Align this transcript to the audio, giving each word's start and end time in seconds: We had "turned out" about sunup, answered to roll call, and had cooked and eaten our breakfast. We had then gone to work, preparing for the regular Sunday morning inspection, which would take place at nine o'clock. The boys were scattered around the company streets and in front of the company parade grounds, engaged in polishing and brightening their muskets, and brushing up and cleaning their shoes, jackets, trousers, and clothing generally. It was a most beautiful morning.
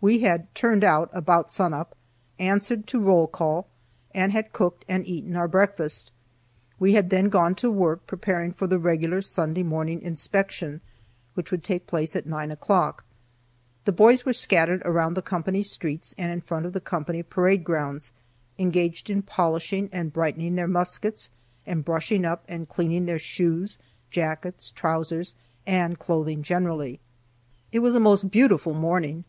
We 0.00 0.18
had 0.22 0.52
"turned 0.52 0.82
out" 0.82 1.10
about 1.12 1.48
sunup, 1.48 1.94
answered 2.40 2.88
to 2.88 2.98
roll 2.98 3.28
call, 3.28 3.68
and 4.12 4.32
had 4.32 4.52
cooked 4.52 4.84
and 4.88 5.06
eaten 5.06 5.36
our 5.36 5.46
breakfast. 5.46 6.10
We 6.80 6.94
had 6.94 7.10
then 7.10 7.28
gone 7.28 7.54
to 7.54 7.70
work, 7.70 8.04
preparing 8.08 8.52
for 8.52 8.66
the 8.66 8.80
regular 8.80 9.22
Sunday 9.22 9.62
morning 9.62 10.02
inspection, 10.02 10.80
which 11.34 11.52
would 11.52 11.62
take 11.62 11.86
place 11.86 12.16
at 12.16 12.26
nine 12.26 12.50
o'clock. 12.50 13.04
The 13.84 13.92
boys 13.92 14.26
were 14.26 14.32
scattered 14.32 14.82
around 14.84 15.14
the 15.14 15.22
company 15.22 15.62
streets 15.62 16.16
and 16.18 16.32
in 16.32 16.40
front 16.40 16.66
of 16.66 16.72
the 16.72 16.80
company 16.80 17.22
parade 17.22 17.62
grounds, 17.62 18.10
engaged 18.58 19.08
in 19.08 19.22
polishing 19.22 19.88
and 19.92 20.12
brightening 20.12 20.56
their 20.56 20.66
muskets, 20.66 21.30
and 21.64 21.84
brushing 21.84 22.24
up 22.24 22.42
and 22.48 22.68
cleaning 22.68 23.06
their 23.06 23.20
shoes, 23.20 23.78
jackets, 24.10 24.72
trousers, 24.72 25.36
and 25.64 26.00
clothing 26.00 26.42
generally. 26.42 26.98
It 27.70 27.78
was 27.78 27.94
a 27.94 28.00
most 28.00 28.32
beautiful 28.32 28.74
morning. 28.74 29.22